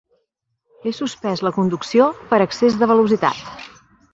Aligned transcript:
He 0.85 0.93
suspès 0.99 1.43
la 1.47 1.53
conducció 1.59 2.09
per 2.33 2.41
excés 2.49 2.81
de 2.81 2.89
velocitat. 2.93 3.77